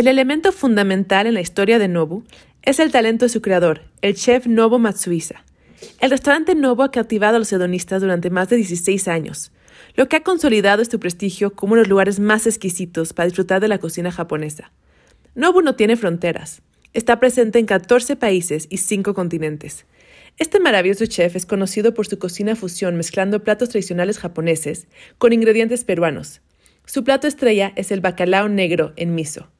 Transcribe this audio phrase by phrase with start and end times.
[0.00, 2.24] El elemento fundamental en la historia de Nobu
[2.62, 5.44] es el talento de su creador, el chef Nobu Matsuisa.
[6.00, 9.52] El restaurante Nobu ha cautivado a los hedonistas durante más de 16 años,
[9.96, 13.60] lo que ha consolidado este prestigio como uno de los lugares más exquisitos para disfrutar
[13.60, 14.72] de la cocina japonesa.
[15.34, 16.62] Nobu no tiene fronteras.
[16.94, 19.84] Está presente en 14 países y 5 continentes.
[20.38, 24.86] Este maravilloso chef es conocido por su cocina fusión mezclando platos tradicionales japoneses
[25.18, 26.40] con ingredientes peruanos.
[26.86, 29.50] Su plato estrella es el bacalao negro en miso.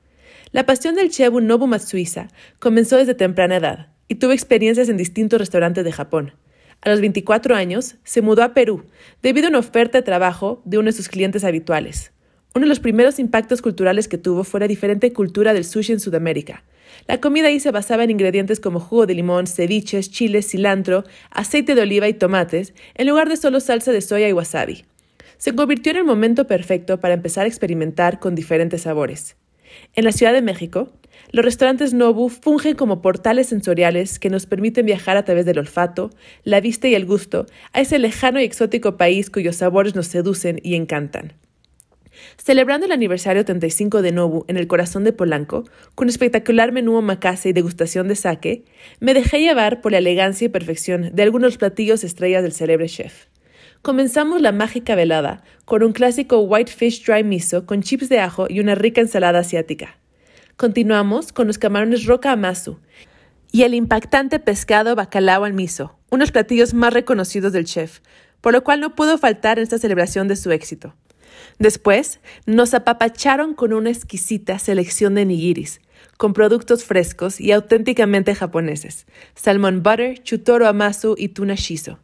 [0.52, 2.26] La pasión del chef Nobu Matsuisa
[2.58, 6.32] comenzó desde temprana edad y tuvo experiencias en distintos restaurantes de Japón.
[6.80, 8.82] A los 24 años, se mudó a Perú
[9.22, 12.10] debido a una oferta de trabajo de uno de sus clientes habituales.
[12.52, 16.00] Uno de los primeros impactos culturales que tuvo fue la diferente cultura del sushi en
[16.00, 16.64] Sudamérica.
[17.06, 21.76] La comida ahí se basaba en ingredientes como jugo de limón, ceviches, chiles, cilantro, aceite
[21.76, 24.84] de oliva y tomates, en lugar de solo salsa de soya y wasabi.
[25.38, 29.36] Se convirtió en el momento perfecto para empezar a experimentar con diferentes sabores.
[29.94, 30.90] En la Ciudad de México,
[31.32, 36.10] los restaurantes Nobu fungen como portales sensoriales que nos permiten viajar a través del olfato,
[36.44, 40.60] la vista y el gusto a ese lejano y exótico país cuyos sabores nos seducen
[40.62, 41.34] y encantan.
[42.36, 47.50] Celebrando el aniversario 35 de Nobu en el corazón de Polanco, con espectacular menú omakase
[47.50, 48.64] y degustación de sake,
[48.98, 53.29] me dejé llevar por la elegancia y perfección de algunos platillos estrellas del célebre chef.
[53.82, 58.44] Comenzamos la mágica velada con un clásico white fish dry miso con chips de ajo
[58.46, 59.96] y una rica ensalada asiática.
[60.58, 62.78] Continuamos con los camarones roca amasu
[63.50, 68.00] y el impactante pescado bacalao al miso, unos platillos más reconocidos del chef,
[68.42, 70.94] por lo cual no pudo faltar en esta celebración de su éxito.
[71.58, 75.80] Después, nos apapacharon con una exquisita selección de nigiris,
[76.18, 81.98] con productos frescos y auténticamente japoneses, salmon butter, chutoro amasu y tuna shiso.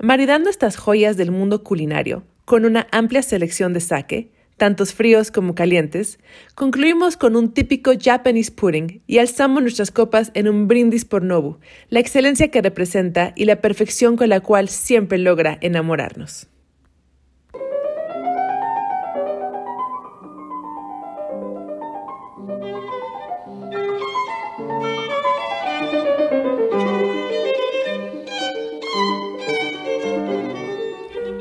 [0.00, 5.54] Maridando estas joyas del mundo culinario, con una amplia selección de sake, tantos fríos como
[5.54, 6.18] calientes,
[6.54, 11.58] concluimos con un típico Japanese pudding y alzamos nuestras copas en un brindis por Nobu,
[11.90, 16.48] la excelencia que representa y la perfección con la cual siempre logra enamorarnos.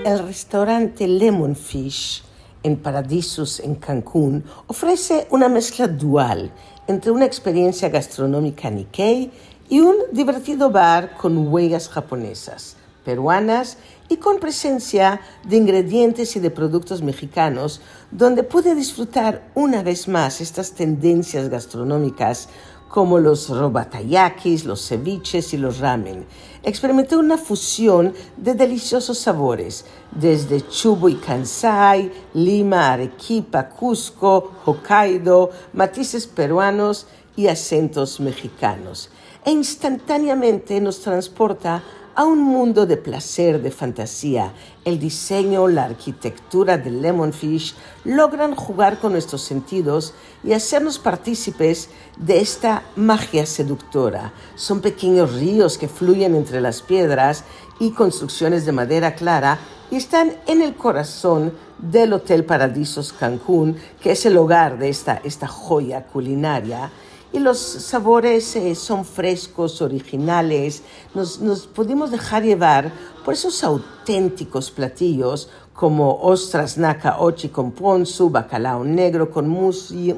[0.05, 2.23] El restaurante Lemon Fish
[2.61, 6.51] en Paradisus en Cancún ofrece una mezcla dual
[6.87, 9.31] entre una experiencia gastronómica Nikkei
[9.69, 12.75] y un divertido bar con huellas japonesas,
[13.05, 13.77] peruanas
[14.09, 17.79] y con presencia de ingredientes y de productos mexicanos,
[18.11, 22.49] donde pude disfrutar una vez más estas tendencias gastronómicas
[22.93, 26.27] como los robatayakis, los ceviches y los ramen.
[26.61, 36.27] Experimenté una fusión de deliciosos sabores, desde Chubo y Kansai, Lima, Arequipa, Cusco, Hokkaido, matices
[36.27, 39.09] peruanos y acentos mexicanos.
[39.43, 41.81] E instantáneamente nos transporta
[42.15, 44.53] a un mundo de placer, de fantasía.
[44.85, 50.13] El diseño, la arquitectura de Lemonfish logran jugar con nuestros sentidos
[50.43, 54.33] y hacernos partícipes de esta magia seductora.
[54.55, 57.45] Son pequeños ríos que fluyen entre las piedras
[57.79, 59.59] y construcciones de madera clara
[59.89, 65.19] y están en el corazón del Hotel Paradisos Cancún, que es el hogar de esta,
[65.23, 66.91] esta joya culinaria
[67.33, 70.83] y los sabores eh, son frescos, originales.
[71.15, 72.93] Nos, nos pudimos dejar llevar
[73.25, 80.13] por esos auténticos platillos como ostras naka ochi con ponzu, bacalao negro con, musi,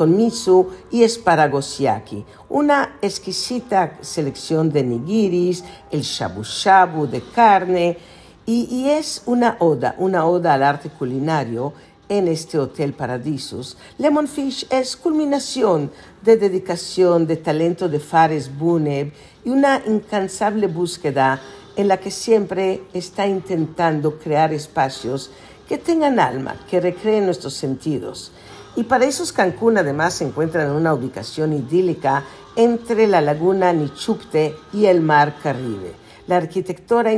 [0.00, 2.24] miso y espáragos yaki.
[2.48, 5.62] Una exquisita selección de nigiris,
[5.92, 7.96] el shabu shabu de carne
[8.44, 11.72] y, y es una oda, una oda al arte culinario
[12.10, 13.78] en este Hotel Paradisus.
[13.96, 15.90] Lemonfish es culminación
[16.22, 19.12] de dedicación, de talento de Fares Buneb
[19.44, 21.40] y una incansable búsqueda
[21.76, 25.30] en la que siempre está intentando crear espacios
[25.68, 28.32] que tengan alma, que recreen nuestros sentidos.
[28.74, 32.24] Y para esos Cancún además se encuentra en una ubicación idílica
[32.56, 35.99] entre la laguna Nichupte y el mar Caribe.
[36.30, 37.12] La arquitectura,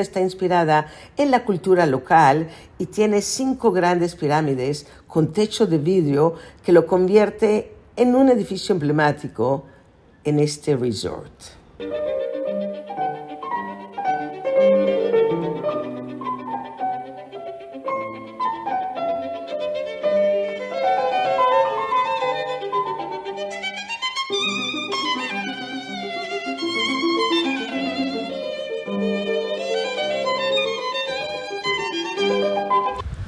[0.00, 2.48] está inspirada en la cultura local
[2.78, 6.34] y tiene cinco grandes pirámides con techo de vidrio
[6.64, 9.66] que lo convierte en un edificio emblemático
[10.24, 11.30] en este resort.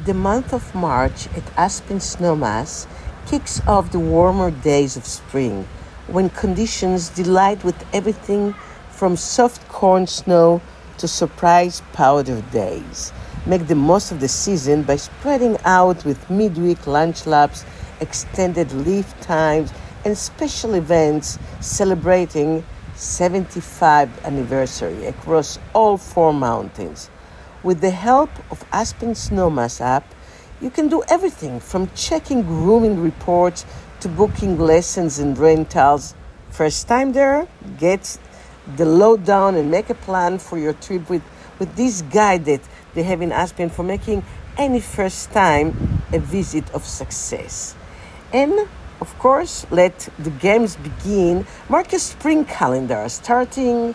[0.09, 2.87] The month of March at Aspen Snowmass
[3.27, 5.69] kicks off the warmer days of spring
[6.07, 8.55] when conditions delight with everything
[8.89, 10.63] from soft corn snow
[10.97, 13.13] to surprise powder days.
[13.45, 17.67] Make the most of the season by spreading out with midweek lunch laps,
[18.01, 19.75] extended leave times,
[20.07, 22.65] and special events celebrating
[22.95, 27.11] 75th anniversary across all four mountains.
[27.65, 30.15] With the help of Aspen Snowmass app,
[30.61, 33.67] you can do everything from checking grooming reports
[34.01, 36.15] to booking lessons and rentals.
[36.51, 38.17] First time there, get
[38.77, 41.23] the lowdown and make a plan for your trip with,
[41.59, 42.61] with this guide that
[42.95, 44.23] they have in Aspen for making
[44.57, 47.75] any first time a visit of success.
[48.33, 48.69] And
[49.01, 51.45] of course, let the games begin.
[51.69, 53.95] Mark your spring calendar starting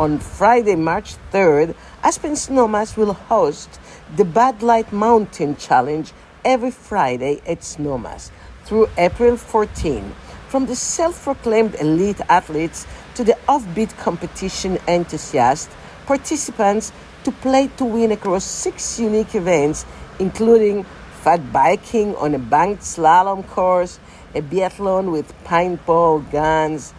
[0.00, 1.74] on Friday, March 3rd.
[2.02, 3.68] Aspen Snowmass will host
[4.16, 6.10] the Bud Light Mountain Challenge
[6.42, 8.30] every Friday at Snowmass
[8.64, 10.14] through April 14.
[10.48, 15.68] From the self proclaimed elite athletes to the offbeat competition enthusiasts,
[16.06, 16.92] participants
[17.24, 19.84] to play to win across six unique events,
[20.18, 20.84] including
[21.20, 24.00] fat biking on a banked slalom course,
[24.34, 26.94] a biathlon with paintball guns,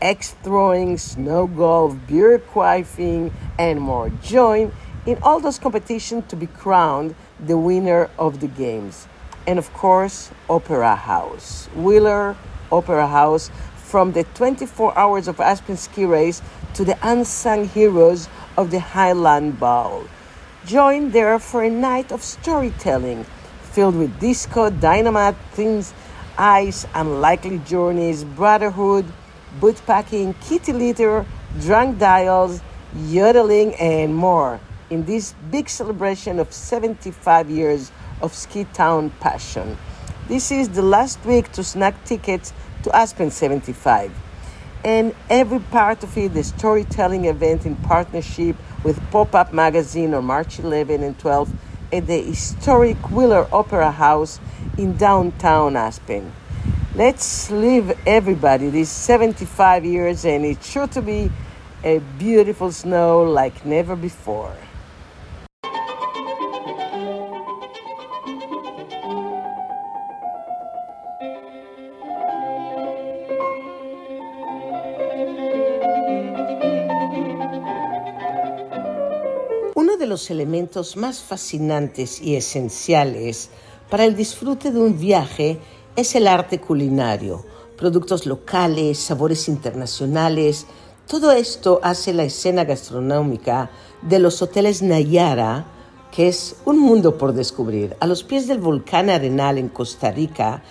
[0.00, 4.10] X throwing, snow golf, beer quaffing, and more.
[4.22, 4.72] Join
[5.06, 9.06] in all those competitions to be crowned the winner of the games.
[9.46, 11.68] And of course, Opera House.
[11.74, 12.36] Wheeler
[12.70, 16.42] Opera House from the 24 hours of Aspen ski race
[16.74, 20.04] to the unsung heroes of the Highland Bowl.
[20.66, 23.24] Join there for a night of storytelling
[23.76, 25.92] filled with disco, dynamite, things,
[26.38, 29.04] ice, unlikely journeys, brotherhood,
[29.60, 31.24] boot packing, kitty litter,
[31.60, 32.60] drunk dials,
[32.94, 34.60] yodeling, and more
[34.90, 37.90] in this big celebration of 75 years
[38.22, 39.76] of Ski Town passion.
[40.28, 44.12] This is the last week to snag tickets to Aspen 75.
[44.84, 50.24] And every part of it, the storytelling event in partnership with Pop Up Magazine on
[50.24, 51.52] March 11 and 12
[51.92, 54.38] at the historic Wheeler Opera House
[54.78, 56.32] in downtown Aspen.
[56.96, 61.30] Let's live everybody these 75 years, and it's sure to be
[61.84, 64.56] a beautiful snow like never before.
[79.74, 83.50] Uno de los elementos más fascinantes y esenciales
[83.90, 85.60] para el disfrute de un viaje
[85.96, 87.44] es el arte culinario,
[87.76, 90.66] productos locales, sabores internacionales.
[91.08, 93.70] Todo esto hace la escena gastronómica
[94.02, 95.64] de los hoteles Nayara,
[96.12, 97.96] que es un mundo por descubrir.
[98.00, 100.62] A los pies del volcán Arenal en Costa Rica,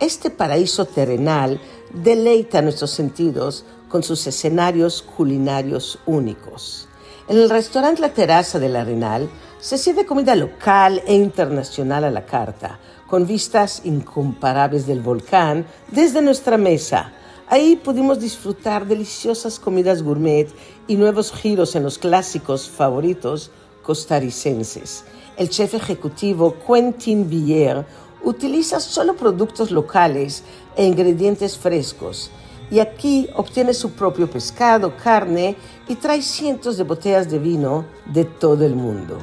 [0.00, 1.60] este paraíso terrenal
[1.92, 6.88] deleita nuestros sentidos con sus escenarios culinarios únicos.
[7.26, 12.26] En el restaurante La Terraza del Arenal se sirve comida local e internacional a la
[12.26, 17.14] carta, con vistas incomparables del volcán desde nuestra mesa.
[17.48, 20.50] Ahí pudimos disfrutar deliciosas comidas gourmet
[20.86, 23.50] y nuevos giros en los clásicos favoritos
[23.82, 25.04] costarricenses.
[25.38, 27.86] El chef ejecutivo Quentin Villiers
[28.22, 30.42] utiliza solo productos locales
[30.76, 32.30] e ingredientes frescos
[32.74, 35.54] y aquí obtiene su propio pescado, carne
[35.86, 39.16] y trae cientos de botellas de vino de todo el mundo.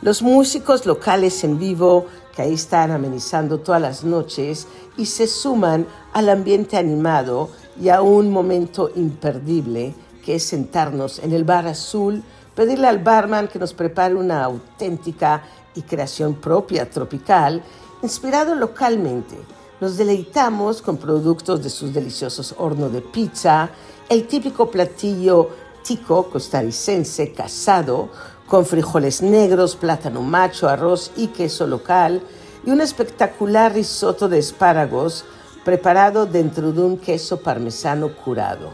[0.00, 5.86] Los músicos locales en vivo que ahí están amenizando todas las noches y se suman
[6.14, 9.94] al ambiente animado y a un momento imperdible
[10.24, 12.22] que es sentarnos en el bar azul,
[12.54, 15.42] pedirle al barman que nos prepare una auténtica
[15.74, 17.62] y creación propia tropical,
[18.02, 19.36] inspirado localmente
[19.80, 23.70] nos deleitamos con productos de sus deliciosos hornos de pizza,
[24.08, 25.50] el típico platillo
[25.82, 28.08] tico costarricense casado
[28.46, 32.22] con frijoles negros, plátano macho, arroz y queso local
[32.64, 35.24] y un espectacular risotto de espárragos
[35.64, 38.70] preparado dentro de un queso parmesano curado.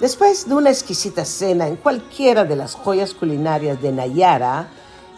[0.00, 4.68] Después de una exquisita cena en cualquiera de las joyas culinarias de Nayara,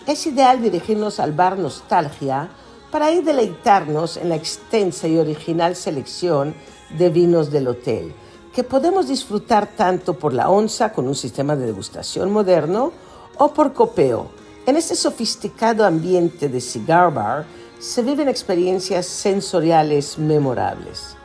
[0.07, 2.51] es ideal dirigirnos al bar Nostalgia
[2.97, 6.55] para ir deleitarnos en la extensa y original selección
[6.97, 8.15] de vinos del hotel,
[8.55, 12.93] que podemos disfrutar tanto por la onza con un sistema de degustación moderno
[13.37, 14.31] o por copeo.
[14.65, 17.45] En este sofisticado ambiente de cigar bar
[17.79, 21.17] se viven experiencias sensoriales memorables.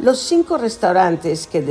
[0.00, 1.62] Los cinco restaurantes que,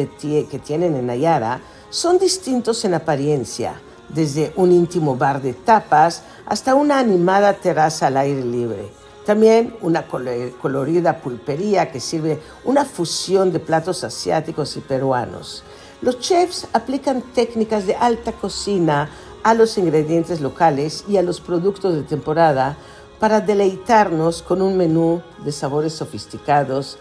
[0.66, 3.80] tienen en Nayara son distintos en apariencia,
[4.10, 10.06] desde un íntimo bar de tapas hasta una animada terraza al aire libre También una
[10.08, 15.64] colorida pulpería que sirve una fusión de platos asiáticos y peruanos.
[16.02, 19.10] Los chefs aplican técnicas de alta cocina
[19.44, 22.78] a los ingredientes locales y a los productos de temporada
[23.20, 26.98] para deleitarnos con un menú de sabores sofisticados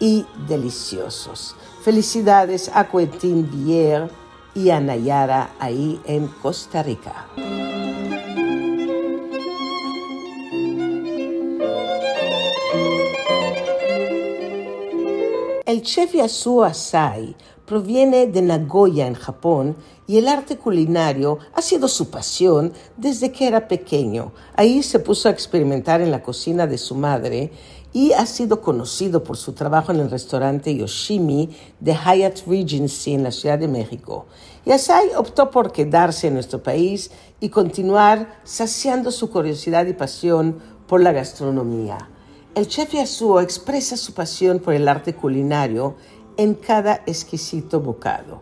[0.00, 1.54] y deliciosos.
[1.82, 4.10] Felicidades a Quentin Vier
[4.54, 7.26] y a Nayara ahí en Costa Rica.
[15.66, 17.34] El chef Yasuo Asai
[17.66, 19.74] proviene de Nagoya, en Japón,
[20.06, 24.32] y el arte culinario ha sido su pasión desde que era pequeño.
[24.54, 27.50] Ahí se puso a experimentar en la cocina de su madre
[27.92, 33.24] y ha sido conocido por su trabajo en el restaurante Yoshimi de Hyatt Regency en
[33.24, 34.26] la Ciudad de México.
[34.66, 41.00] Yasai optó por quedarse en nuestro país y continuar saciando su curiosidad y pasión por
[41.00, 42.10] la gastronomía.
[42.56, 45.94] El chef Yasuo expresa su pasión por el arte culinario
[46.38, 48.40] en cada exquisito bocado.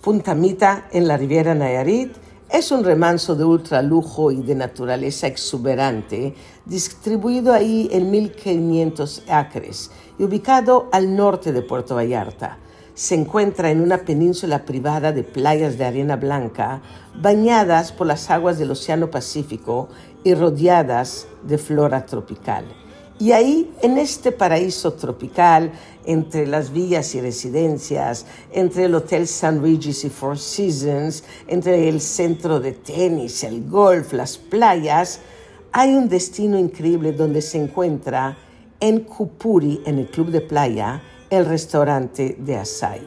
[0.00, 2.12] Puntamita en la Riviera Nayarit
[2.48, 10.22] es un remanso de ultralujo y de naturaleza exuberante, distribuido ahí en 1500 acres y
[10.22, 12.58] ubicado al norte de Puerto Vallarta.
[12.94, 16.82] Se encuentra en una península privada de playas de arena blanca,
[17.20, 19.88] bañadas por las aguas del Océano Pacífico
[20.22, 22.85] y rodeadas de flora tropical.
[23.18, 25.72] Y ahí, en este paraíso tropical,
[26.04, 32.02] entre las villas y residencias, entre el Hotel San Regis y Four Seasons, entre el
[32.02, 35.20] centro de tenis, el golf, las playas,
[35.72, 38.36] hay un destino increíble donde se encuentra
[38.80, 43.00] en Kupuri, en el club de playa, el restaurante de Asai.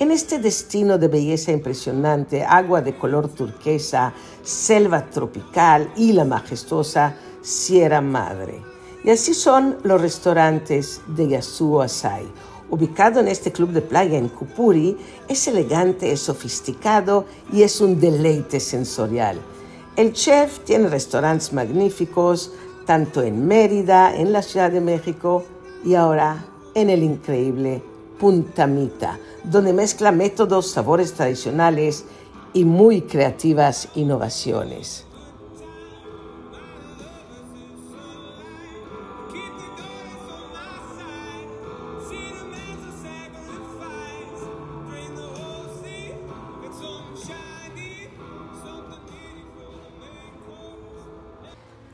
[0.00, 7.14] En este destino de belleza impresionante, agua de color turquesa, selva tropical y la majestuosa
[7.40, 8.71] Sierra Madre.
[9.04, 12.24] Y así son los restaurantes de Yasuo Asai.
[12.70, 14.96] Ubicado en este club de playa en Kupuri,
[15.28, 19.38] es elegante, es sofisticado y es un deleite sensorial.
[19.96, 22.52] El chef tiene restaurantes magníficos,
[22.86, 25.44] tanto en Mérida, en la Ciudad de México
[25.84, 27.82] y ahora en el increíble
[28.18, 32.04] Punta Mita, donde mezcla métodos, sabores tradicionales
[32.54, 35.04] y muy creativas innovaciones.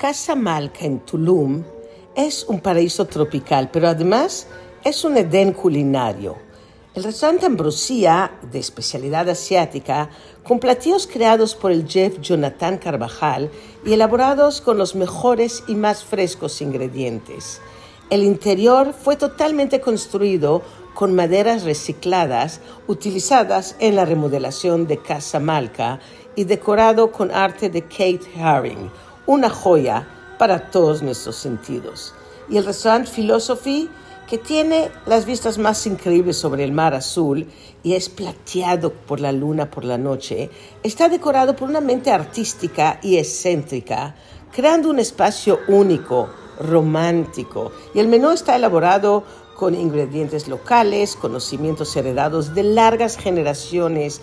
[0.09, 1.63] Casa Malca en Tulum
[2.17, 4.47] es un paraíso tropical, pero además
[4.83, 6.37] es un edén culinario.
[6.95, 10.09] El restaurante Ambrosía, de especialidad asiática,
[10.45, 13.51] con platillos creados por el chef Jonathan Carvajal
[13.85, 17.61] y elaborados con los mejores y más frescos ingredientes.
[18.09, 20.63] El interior fue totalmente construido
[20.95, 26.01] con maderas recicladas utilizadas en la remodelación de Casa Malca
[26.35, 28.91] y decorado con arte de Kate Haring,
[29.29, 30.09] una joya
[30.39, 32.15] para todos nuestros sentidos.
[32.49, 33.91] Y el restaurante Philosophy,
[34.27, 37.47] que tiene las vistas más increíbles sobre el mar azul
[37.83, 40.51] y es plateado por la luna por la noche,
[40.83, 44.15] está decorado por una mente artística y excéntrica,
[44.51, 47.71] creando un espacio único, romántico.
[47.95, 49.25] Y el menú está elaborado
[49.59, 54.21] con ingredientes locales, conocimientos heredados de largas generaciones.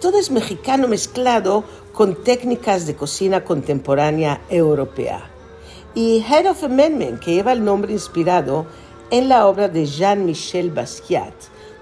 [0.00, 5.28] Todo es mexicano mezclado con técnicas de cocina contemporánea europea.
[5.94, 8.64] Y Head of Amendment, que lleva el nombre inspirado
[9.10, 11.34] en la obra de Jean-Michel Basquiat,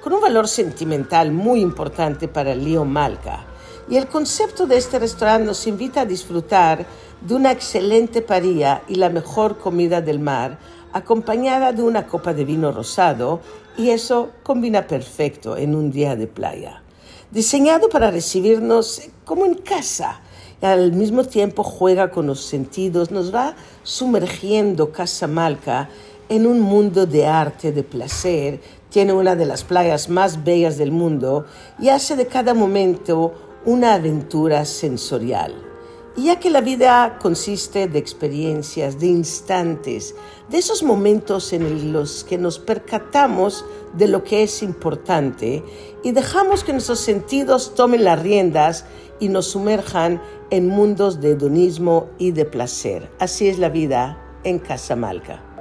[0.02, 3.44] con un valor sentimental muy importante para Leo Malca.
[3.88, 6.84] Y el concepto de este restaurante nos invita a disfrutar
[7.20, 10.58] de una excelente paría y la mejor comida del mar
[10.92, 13.40] acompañada de una copa de vino rosado
[13.76, 16.82] y eso combina perfecto en un día de playa.
[17.30, 20.20] Diseñado para recibirnos como en casa
[20.60, 25.88] y al mismo tiempo juega con los sentidos, nos va sumergiendo Casamalca
[26.28, 30.92] en un mundo de arte, de placer, tiene una de las playas más bellas del
[30.92, 31.46] mundo
[31.80, 33.32] y hace de cada momento
[33.64, 35.71] una aventura sensorial.
[36.16, 40.14] Ya que la vida consiste de experiencias, de instantes,
[40.50, 43.64] de esos momentos en los que nos percatamos
[43.94, 45.64] de lo que es importante
[46.04, 48.84] y dejamos que nuestros sentidos tomen las riendas
[49.20, 53.10] y nos sumerjan en mundos de hedonismo y de placer.
[53.18, 55.51] Así es la vida en Casamalca.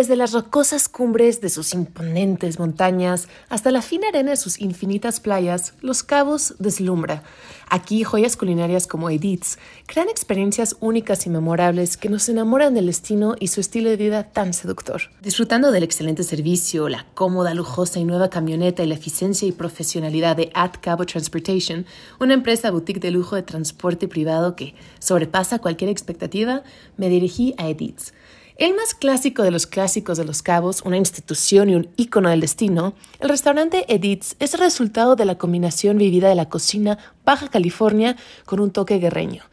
[0.00, 5.20] Desde las rocosas cumbres de sus imponentes montañas hasta la fina arena de sus infinitas
[5.20, 7.22] playas, Los Cabos deslumbra.
[7.68, 13.34] Aquí joyas culinarias como Edith's crean experiencias únicas y memorables que nos enamoran del destino
[13.38, 15.02] y su estilo de vida tan seductor.
[15.20, 20.34] Disfrutando del excelente servicio, la cómoda, lujosa y nueva camioneta y la eficiencia y profesionalidad
[20.34, 21.84] de At Cabo Transportation,
[22.18, 26.62] una empresa boutique de lujo de transporte privado que sobrepasa cualquier expectativa,
[26.96, 28.14] me dirigí a Edith's
[28.60, 32.42] el más clásico de los clásicos de Los Cabos, una institución y un ícono del
[32.42, 37.48] destino, el restaurante Edith's es el resultado de la combinación vivida de la cocina Baja
[37.48, 39.44] California con un toque guerreño.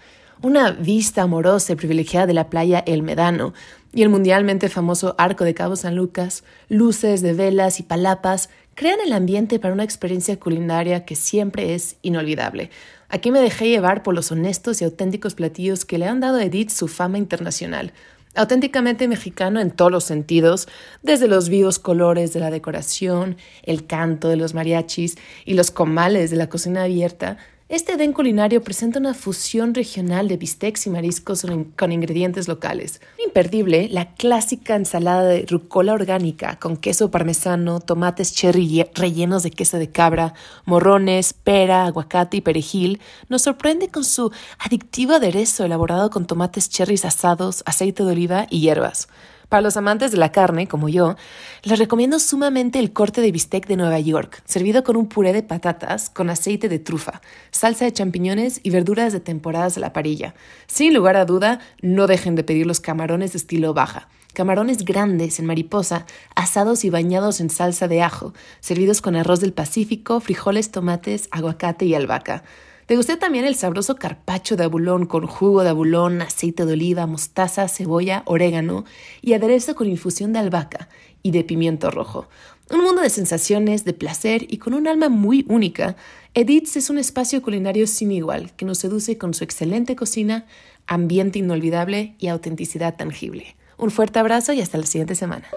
[0.41, 3.53] Una vista amorosa y privilegiada de la playa El Medano
[3.93, 8.99] y el mundialmente famoso Arco de Cabo San Lucas, luces de velas y palapas crean
[8.99, 12.71] el ambiente para una experiencia culinaria que siempre es inolvidable.
[13.07, 16.43] Aquí me dejé llevar por los honestos y auténticos platillos que le han dado a
[16.43, 17.93] Edith su fama internacional
[18.37, 20.67] auténticamente mexicano en todos los sentidos,
[21.01, 26.31] desde los vivos colores de la decoración, el canto de los mariachis y los comales
[26.31, 27.37] de la cocina abierta,
[27.69, 31.45] este den culinario presenta una fusión regional de bistecs y mariscos
[31.75, 33.01] con ingredientes locales.
[33.25, 39.79] Imperdible, la clásica ensalada de rucola orgánica con queso parmesano, tomates cherry rellenos de queso
[39.79, 40.33] de cabra,
[40.63, 47.03] morrones, pera, aguacate y perejil, nos sorprende con su adictivo aderezo elaborado con tomates cherries
[47.03, 49.09] asados, aceite de oliva y hierbas.
[49.49, 51.15] Para los amantes de la carne, como yo,
[51.63, 55.41] les recomiendo sumamente el corte de bistec de Nueva York, servido con un puré de
[55.41, 60.35] patatas con aceite de trufa, salsa de champiñones y verduras de temporadas de la parilla.
[60.67, 64.09] Sin lugar a duda, no dejen de pedir los camarones de estilo baja.
[64.33, 66.05] Camarones grandes en mariposa,
[66.35, 71.85] asados y bañados en salsa de ajo, servidos con arroz del Pacífico, frijoles, tomates, aguacate
[71.85, 72.43] y albahaca.
[72.87, 77.67] Degusté también el sabroso carpacho de abulón con jugo de abulón, aceite de oliva, mostaza,
[77.67, 78.85] cebolla, orégano
[79.21, 80.87] y aderezo con infusión de albahaca
[81.21, 82.29] y de pimiento rojo.
[82.69, 85.97] Un mundo de sensaciones, de placer y con un alma muy única,
[86.33, 90.45] Edith's es un espacio culinario sin igual que nos seduce con su excelente cocina,
[90.85, 93.57] ambiente inolvidable y autenticidad tangible.
[93.77, 95.47] Un fuerte abrazo y hasta la siguiente semana.